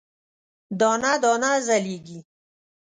[0.79, 2.19] دانه، دانه ځلیږې